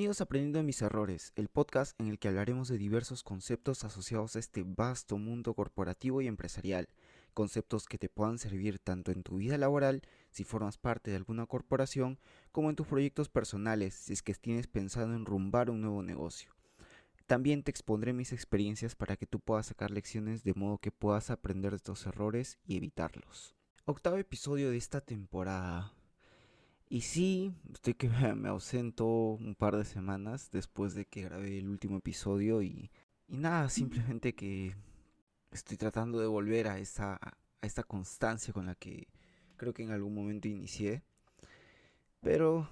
[0.00, 3.84] Bienvenidos a Aprendiendo de mis errores, el podcast en el que hablaremos de diversos conceptos
[3.84, 6.88] asociados a este vasto mundo corporativo y empresarial,
[7.34, 11.44] conceptos que te puedan servir tanto en tu vida laboral, si formas parte de alguna
[11.44, 12.18] corporación,
[12.50, 16.50] como en tus proyectos personales, si es que tienes pensado en rumbar un nuevo negocio.
[17.26, 21.28] También te expondré mis experiencias para que tú puedas sacar lecciones de modo que puedas
[21.28, 23.54] aprender de estos errores y evitarlos.
[23.84, 25.92] Octavo episodio de esta temporada.
[26.92, 31.68] Y sí, estoy que me ausento un par de semanas después de que grabé el
[31.68, 32.90] último episodio y,
[33.28, 34.74] y nada, simplemente que
[35.52, 39.06] estoy tratando de volver a esta, a esta constancia con la que
[39.56, 41.04] creo que en algún momento inicié.
[42.22, 42.68] Pero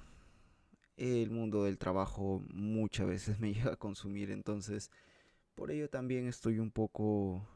[0.97, 4.91] el mundo del trabajo muchas veces me llega a consumir, entonces
[5.55, 7.47] por ello también estoy un poco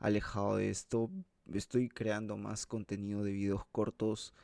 [0.00, 1.08] alejado de esto.
[1.52, 4.34] Estoy creando más contenido de videos cortos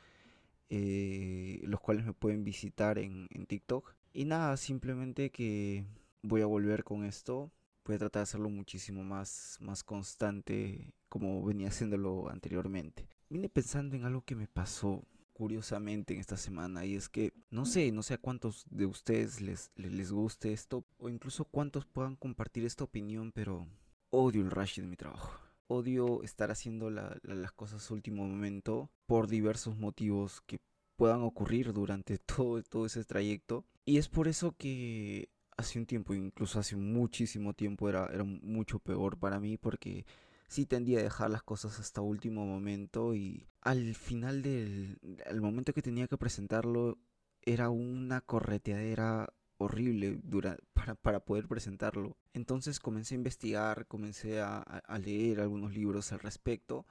[0.73, 3.93] eh, los cuales me pueden visitar en, en TikTok.
[4.13, 5.85] Y nada, simplemente que
[6.23, 7.51] voy a volver con esto.
[7.83, 13.09] Voy a tratar de hacerlo muchísimo más, más constante como venía haciéndolo anteriormente.
[13.29, 17.65] Vine pensando en algo que me pasó curiosamente en esta semana y es que no
[17.65, 22.15] sé, no sé a cuántos de ustedes les, les, guste esto o incluso cuántos puedan
[22.15, 23.67] compartir esta opinión, pero
[24.09, 29.77] odio el rush de mi trabajo odio estar haciendo las cosas último momento por diversos
[29.77, 30.59] motivos que
[30.95, 33.65] puedan ocurrir durante todo, todo ese trayecto.
[33.85, 38.79] Y es por eso que hace un tiempo, incluso hace muchísimo tiempo, era, era mucho
[38.79, 40.05] peor para mí porque
[40.47, 44.99] sí tendía a dejar las cosas hasta último momento y al final del
[45.39, 46.97] momento que tenía que presentarlo
[47.41, 52.17] era una correteadera horrible dura, para, para, poder presentarlo.
[52.33, 56.85] Entonces comencé a investigar, comencé a, a, leer algunos libros al respecto.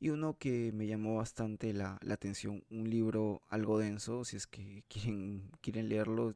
[0.00, 4.46] Y uno que me llamó bastante la, la, atención, un libro algo denso, si es
[4.46, 6.34] que quieren, quieren leerlo,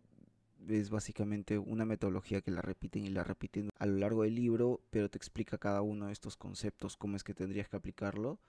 [0.68, 4.80] es básicamente una metodología que la repiten y la repiten a lo largo del libro,
[4.90, 8.40] pero te explica cada uno de estos conceptos, cómo es que tendrías que aplicarlo,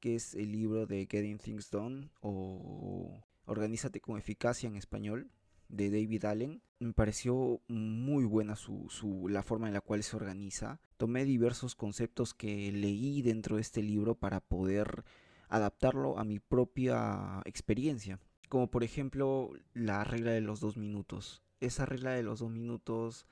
[0.00, 5.30] que es el libro de Getting Things Done o Organízate con eficacia en español
[5.72, 6.62] de David Allen.
[6.78, 10.80] Me pareció muy buena su, su, la forma en la cual se organiza.
[10.96, 15.04] Tomé diversos conceptos que leí dentro de este libro para poder
[15.48, 18.20] adaptarlo a mi propia experiencia.
[18.48, 21.42] Como por ejemplo la regla de los dos minutos.
[21.60, 23.26] Esa regla de los dos minutos,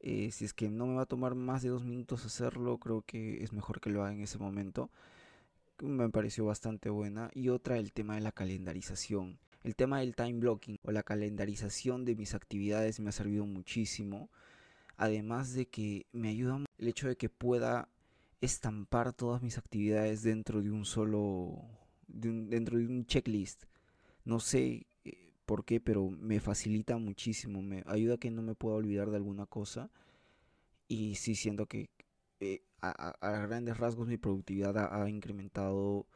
[0.00, 3.02] eh, si es que no me va a tomar más de dos minutos hacerlo, creo
[3.02, 4.90] que es mejor que lo haga en ese momento.
[5.80, 7.30] Me pareció bastante buena.
[7.34, 9.38] Y otra, el tema de la calendarización
[9.68, 14.30] el tema del time blocking o la calendarización de mis actividades me ha servido muchísimo.
[14.96, 17.90] Además de que me ayuda el hecho de que pueda
[18.40, 21.66] estampar todas mis actividades dentro de un solo,
[22.06, 23.64] dentro de un checklist.
[24.24, 28.54] No sé eh, por qué, pero me facilita muchísimo, me ayuda a que no me
[28.54, 29.90] pueda olvidar de alguna cosa.
[30.88, 31.90] Y sí siento que
[32.40, 36.06] eh, a, grandes rasgos mi productividad ha incrementado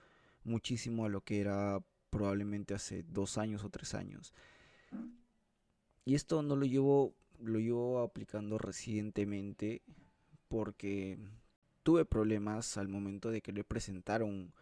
[0.43, 4.35] muchísimo a lo que era probablemente hace dos años o tres años.
[6.05, 9.83] Y esto no lo llevo, lo llevo aplicando recientemente
[10.49, 11.19] porque
[11.83, 14.53] tuve problemas al momento de querer presentar un,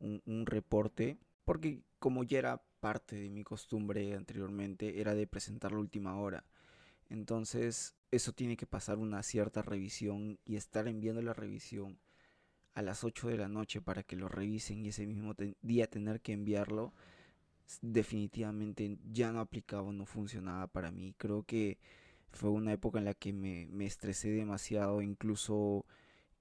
[0.00, 5.78] un, reporte, porque como ya era parte de mi costumbre anteriormente, era de presentar la
[5.78, 6.44] última hora.
[7.08, 12.00] Entonces, eso tiene que pasar una cierta revisión y estar enviando la revisión
[12.76, 16.20] a las 8 de la noche para que lo revisen y ese mismo día tener
[16.20, 16.92] que enviarlo,
[17.80, 21.14] definitivamente ya no aplicaba, no funcionaba para mí.
[21.16, 21.78] Creo que
[22.32, 25.86] fue una época en la que me, me estresé demasiado, incluso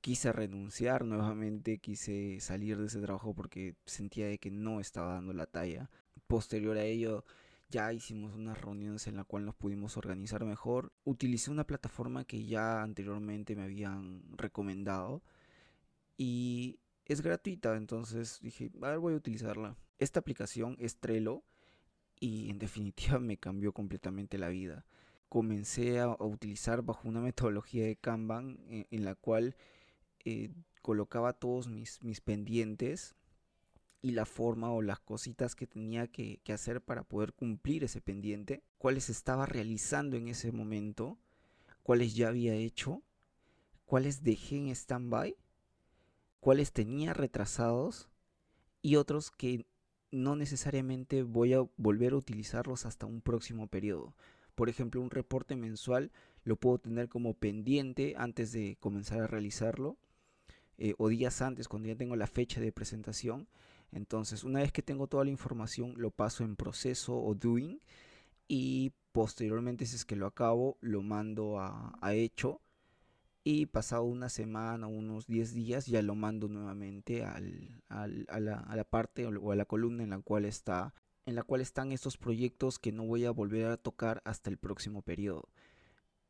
[0.02, 5.32] quise renunciar nuevamente, quise salir de ese trabajo porque sentía de que no estaba dando
[5.32, 5.90] la talla.
[6.28, 7.24] Posterior a ello,
[7.70, 10.92] ya hicimos unas reuniones en la cual nos pudimos organizar mejor.
[11.06, 15.24] Utilicé una plataforma que ya anteriormente me habían recomendado
[16.18, 19.78] y es gratuita, entonces dije, a ver, voy a utilizarla.
[20.00, 21.44] Esta aplicación es Trello
[22.20, 24.86] y en definitiva me cambió completamente la vida.
[25.30, 29.56] Comencé a, utilizar bajo una metodología de Kanban en, la cual
[30.24, 30.50] eh,
[30.82, 33.16] colocaba todos mis, mis pendientes
[34.02, 38.02] y la forma o las cositas que tenía que, que, hacer para poder cumplir ese
[38.02, 41.18] pendiente, cuáles estaba realizando en ese momento,
[41.82, 43.02] cuáles ya había hecho,
[43.86, 45.36] cuáles dejé en stand-by
[46.46, 48.08] cuáles tenía retrasados
[48.84, 49.66] y otros que
[50.12, 54.14] no necesariamente voy a volver a utilizarlos hasta un próximo periodo.
[54.54, 56.12] Por ejemplo, un reporte mensual
[56.44, 59.98] lo puedo tener como pendiente antes de comenzar a realizarlo
[60.78, 63.48] eh, o días antes cuando ya tengo la fecha de presentación.
[63.92, 67.80] Entonces, una vez que tengo toda la información, lo paso en proceso o doing
[68.48, 72.60] y Posteriormente, si es que lo acabo, lo mando a, a hecho
[73.48, 78.56] y pasado una semana, unos 10 días, ya lo mando nuevamente al, al, a, la,
[78.56, 80.96] a, la, parte o a la columna en la cual está
[81.28, 84.58] en la cual están estos proyectos que no voy a volver a tocar hasta el
[84.58, 85.50] próximo periodo.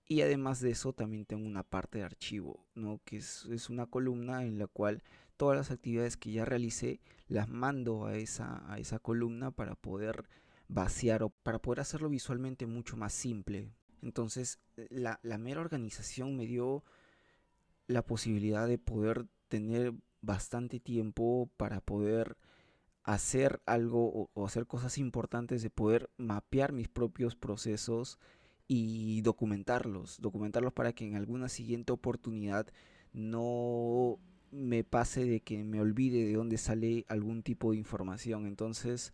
[0.05, 2.99] Y además de eso también tengo una parte de archivo, ¿no?
[3.05, 5.01] que es, es, una columna en la cual
[5.37, 10.27] todas las actividades que ya realicé las mando a esa, a esa columna para poder
[10.67, 13.71] vaciar o para poder hacerlo visualmente mucho más simple.
[14.01, 14.59] Entonces
[14.89, 16.83] la, la mera organización me dio
[17.87, 22.37] la posibilidad de poder tener bastante tiempo para poder
[23.03, 28.19] hacer algo o, hacer cosas importantes, de poder mapear mis propios procesos
[28.67, 32.67] y documentarlos, documentarlos para que en alguna siguiente oportunidad
[33.13, 34.19] no
[34.51, 38.47] me pase de que me olvide de dónde sale algún tipo de información.
[38.47, 39.13] Entonces,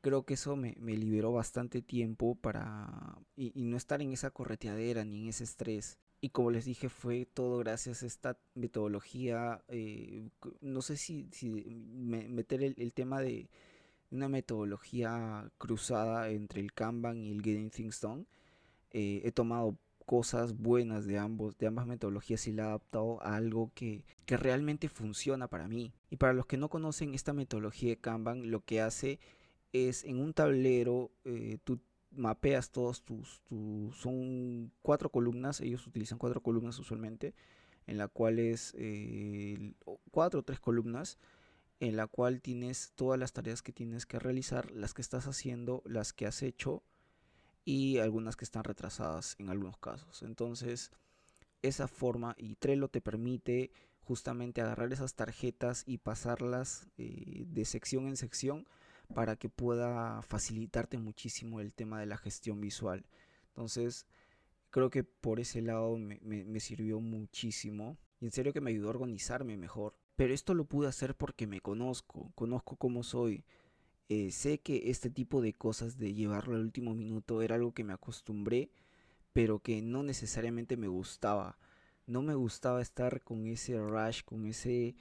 [0.00, 5.22] creo que eso me, liberó bastante tiempo para y, no estar en esa correteadera ni
[5.22, 5.98] en ese estrés.
[6.24, 9.60] Y como les dije, fue todo gracias a esta metodología.
[9.66, 10.28] Eh,
[10.60, 13.48] no sé si, si meter el, tema de
[14.12, 18.24] una metodología cruzada entre el Kanban y el Getting Things Done.
[18.92, 19.76] Eh, he tomado
[20.06, 24.36] cosas buenas de ambos, de ambas metodologías y la he adaptado a algo que, que
[24.36, 25.92] realmente funciona para mí.
[26.08, 29.18] Y para los que no conocen esta metodología de Kanban, lo que hace
[29.72, 31.80] es en un tablero, eh, tú
[32.14, 33.42] mapeas todos tus,
[33.94, 37.34] son cuatro columnas, ellos utilizan cuatro columnas usualmente,
[37.86, 39.74] en la cual es eh,
[40.10, 41.18] cuatro o tres columnas,
[41.80, 45.82] en la cual tienes todas las tareas que tienes que realizar, las que estás haciendo,
[45.84, 46.82] las que has hecho
[47.64, 50.22] y algunas que están retrasadas en algunos casos.
[50.22, 50.92] Entonces,
[51.62, 58.06] esa forma y Trello te permite justamente agarrar esas tarjetas y pasarlas eh, de sección
[58.06, 58.66] en sección
[59.14, 63.04] para que pueda facilitarte muchísimo el tema de la gestión visual.
[63.48, 64.06] Entonces,
[64.70, 67.98] creo que por ese lado me, sirvió muchísimo.
[68.20, 69.94] Y en serio que me ayudó a organizarme mejor.
[70.16, 73.44] Pero esto lo pude hacer porque me conozco, conozco cómo soy.
[74.08, 77.84] Eh, sé que este tipo de cosas de llevarlo al último minuto era algo que
[77.84, 78.70] me acostumbré,
[79.32, 81.58] pero que no necesariamente me gustaba.
[82.06, 84.96] No me gustaba estar con ese rush, con ese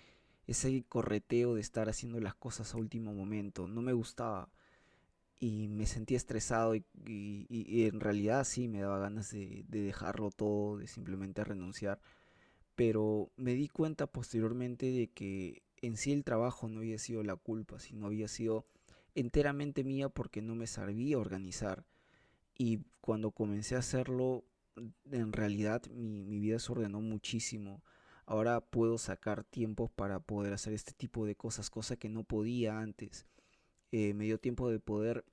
[0.51, 3.67] ese correteo de estar haciendo las cosas a último momento.
[3.67, 4.49] No me gustaba
[5.39, 6.85] y me sentía estresado y,
[7.49, 11.99] en realidad sí me daba ganas de, dejarlo todo, de simplemente renunciar.
[12.75, 17.35] Pero me di cuenta posteriormente de que en sí el trabajo no había sido la
[17.35, 18.65] culpa, sino había sido
[19.15, 21.85] enteramente mía porque no me sabía organizar.
[22.57, 24.45] Y cuando comencé a hacerlo,
[25.11, 27.81] en realidad mi, mi vida se ordenó muchísimo
[28.31, 32.79] ahora puedo sacar tiempo para poder hacer este tipo de cosas, cosa que no podía
[32.79, 33.25] antes.
[33.91, 35.25] Eh, me dio tiempo de poder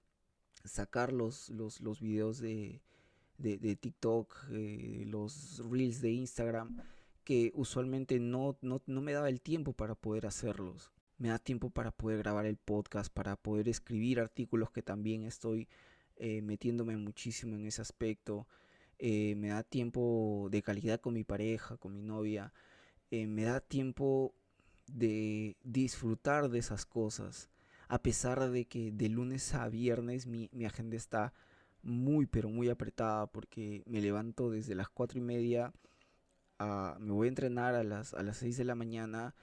[0.65, 2.83] sacar los, los, los videos de,
[3.39, 6.83] de, TikTok, eh, los reels de Instagram,
[7.23, 10.91] que usualmente no, no, no me daba el tiempo para poder hacerlos.
[11.19, 15.69] Me da tiempo para poder grabar el podcast, para poder escribir artículos que también estoy
[16.17, 18.49] eh, metiéndome muchísimo en ese aspecto.
[19.01, 22.53] me da tiempo de calidad con mi pareja, con mi novia.
[23.11, 24.35] Eh, me da tiempo
[24.87, 27.49] de disfrutar de esas cosas.
[27.89, 31.33] A pesar de que de lunes a viernes mi, agenda está
[31.83, 35.73] muy pero muy apretada porque me levanto desde las cuatro y media,
[36.99, 39.35] me voy a entrenar a las, a las 6 de la mañana,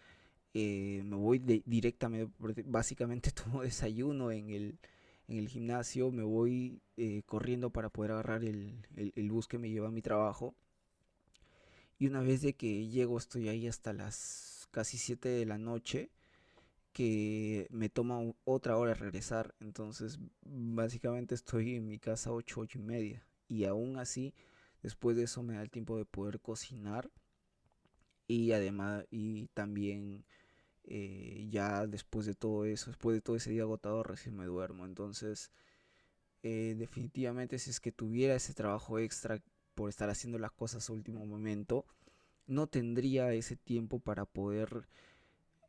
[0.54, 2.32] eh, me voy directamente,
[2.66, 4.80] básicamente tomo desayuno en el,
[5.28, 9.70] en el gimnasio, me voy eh, corriendo para poder agarrar el, el, bus que me
[9.70, 10.56] lleva a mi trabajo
[11.98, 16.12] y una vez de que llego estoy ahí hasta las casi 7 de la noche
[16.94, 19.56] que me toma otra hora regresar.
[19.60, 23.28] Entonces básicamente estoy en mi casa 8, 8 y media.
[23.48, 24.34] Y aún así,
[24.82, 27.12] después de eso me da el tiempo de poder cocinar.
[28.28, 30.26] Y además, y también
[30.86, 34.86] eh, ya después de todo eso, después de todo ese día agotado, recién me duermo.
[34.86, 35.52] Entonces,
[36.44, 39.42] eh, definitivamente si es que tuviera ese trabajo extra
[39.76, 41.86] por estar haciendo las cosas a último momento,
[42.48, 44.88] no tendría ese tiempo para poder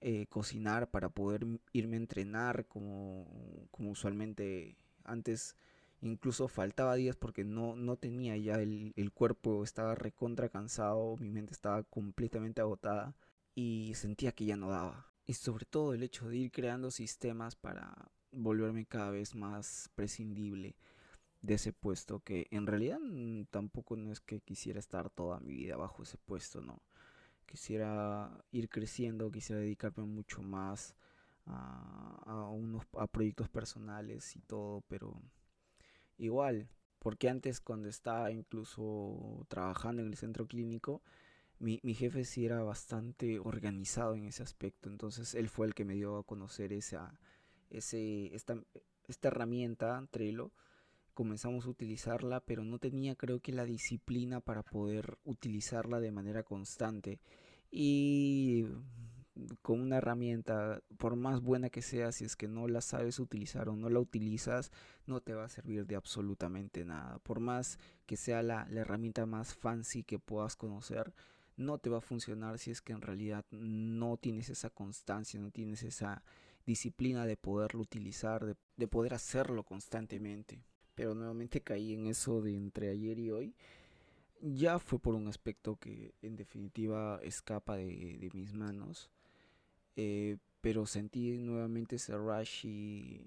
[0.01, 3.27] eh, cocinar, para poder irme a entrenar como,
[3.71, 5.57] como usualmente antes
[6.03, 11.31] incluso faltaba días porque no, no tenía ya el, el, cuerpo, estaba recontra cansado, mi
[11.31, 13.15] mente estaba completamente agotada
[13.55, 15.07] y sentía que ya no daba.
[15.27, 20.77] Y sobre todo el hecho de ir creando sistemas para volverme cada vez más prescindible
[21.47, 25.55] de ese puesto que en realidad mm, tampoco no es que quisiera estar toda mi
[25.55, 26.83] vida bajo ese puesto, no.
[27.47, 30.97] Quisiera ir creciendo, quisiera dedicarme mucho más
[31.47, 35.23] a, unos a proyectos personales y todo, pero
[36.19, 41.03] igual Porque antes cuando estaba incluso trabajando en el centro clínico,
[41.61, 44.89] mi, mi, jefe sí era bastante organizado en ese aspecto.
[44.91, 47.19] Entonces él fue el que me dio a conocer esa,
[47.71, 48.57] ese, esta,
[49.09, 50.53] esta herramienta, Trello.
[51.17, 56.43] Comenzamos a utilizarla, pero no tenía creo que la disciplina para poder utilizarla de manera
[56.43, 57.21] constante.
[57.71, 58.67] Y
[59.63, 63.71] con una herramienta, por más buena que sea, si es que no la sabes utilizar
[63.71, 64.71] o no la utilizas,
[65.07, 67.19] no te va a servir de absolutamente nada.
[67.21, 71.15] Por más que sea la, la herramienta más fancy que puedas conocer,
[71.57, 75.51] no te va a funcionar si es que en realidad no tienes esa constancia, no
[75.51, 76.23] tienes esa
[76.67, 80.63] disciplina de poderlo utilizar, de, poder hacerlo constantemente.
[80.97, 83.55] Pero nuevamente caí en eso de entre ayer y hoy.
[84.41, 89.11] Ya fue por un aspecto que en definitiva escapa de, mis manos.
[89.95, 93.27] Eh, pero sentí nuevamente ese rush y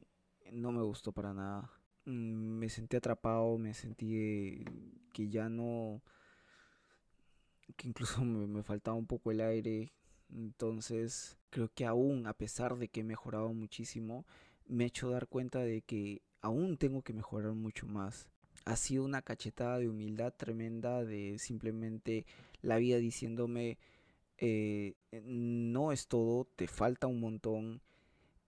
[0.52, 1.72] no me gustó para nada.
[2.06, 4.66] Mm, me sentí atrapado, me sentí
[5.14, 6.02] que ya no
[7.76, 9.92] que incluso me, faltaba un poco el aire.
[10.32, 14.26] Entonces, creo que aún, a pesar de que he mejorado muchísimo,
[14.68, 18.28] me he hecho dar cuenta de que aún tengo que mejorar mucho más.
[18.66, 22.26] Ha sido una cachetada de humildad tremenda de simplemente
[22.62, 23.78] la vida diciéndome,
[24.38, 27.82] eh, no es todo, te falta un montón,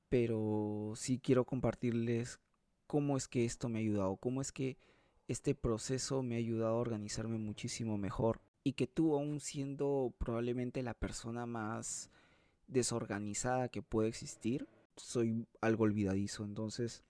[0.10, 2.40] pero sí quiero compartirles
[2.88, 4.78] cómo es que esto me ha ayudado, cómo es que
[5.28, 10.84] este proceso me ha ayudado a organizarme muchísimo mejor y que tú aún siendo probablemente
[10.84, 12.10] la persona más
[12.68, 14.68] desorganizada que puede existir,
[14.98, 17.04] soy algo olvidadizo, entonces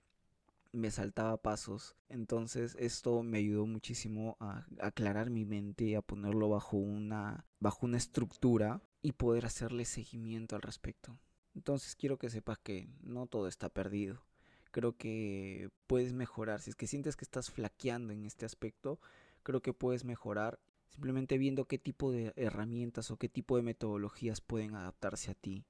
[0.73, 6.77] me saltaba pasos, entonces esto me ayudó muchísimo a aclarar mi mente, a ponerlo bajo
[6.77, 11.17] una bajo una estructura y poder hacerle seguimiento al respecto.
[11.55, 14.23] Entonces quiero que sepas que no todo está perdido.
[14.71, 16.61] Creo que puedes mejorar.
[16.61, 18.99] Si es que sientes que estás flaqueando en este aspecto,
[19.43, 24.41] creo que puedes mejorar simplemente viendo qué tipo de herramientas o qué tipo de metodologías
[24.41, 25.65] pueden adaptarse a ti.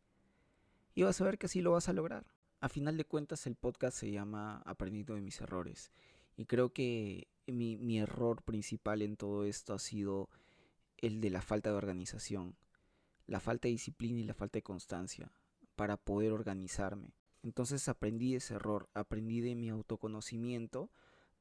[0.94, 2.26] Y vas a ver que así lo vas a lograr.
[2.62, 5.92] A final de cuentas el podcast se llama Aprendiendo de mis errores.
[6.38, 10.30] Y creo que mi, mi error principal en todo esto ha sido
[10.98, 12.56] el de la falta de organización,
[13.26, 15.32] la falta de disciplina y la falta de constancia
[15.76, 17.16] para poder organizarme.
[17.42, 20.92] Entonces aprendí ese error, aprendí de mi autoconocimiento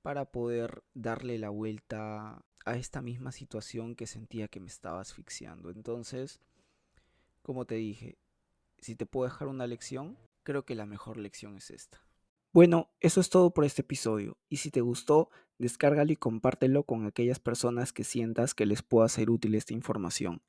[0.01, 5.69] para poder darle la vuelta a esta misma situación que sentía que me estaba asfixiando.
[5.69, 6.41] Entonces,
[7.43, 8.17] como te dije,
[8.79, 12.01] si te puedo dejar una lección, creo que la mejor lección es esta.
[12.53, 14.37] Bueno, eso es todo por este episodio.
[14.49, 19.09] Y si te gustó, descárgalo y compártelo con aquellas personas que sientas que les pueda
[19.09, 20.43] ser útil esta información.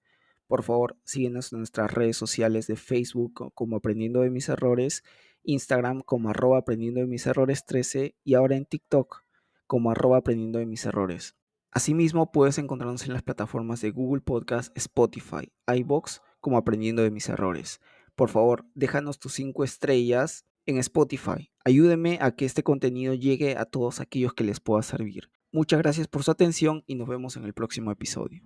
[0.48, 5.04] Por favor, síguenos en nuestras redes sociales de Facebook como Aprendiendo de mis Errores,
[5.44, 9.24] Instagram como arroba Aprendiendo de mis Errores 13 y ahora en TikTok
[9.68, 11.36] como arroba Aprendiendo de mis Errores.
[11.72, 17.30] Asimismo, puedes encontrarnos en las plataformas de Google Podcast, Spotify, iBox, como aprendiendo de mis
[17.30, 17.80] errores.
[18.16, 21.52] Por favor, déjanos tus 5 estrellas en Spotify.
[21.66, 25.32] Ayúdeme a que este contenido llegue a todos aquellos que les pueda servir.
[25.52, 28.42] Muchas gracias por su atención y nos vemos en el próximo episodio.